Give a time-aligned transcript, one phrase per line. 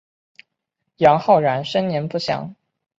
[0.97, 2.55] 杨浩然生年不详。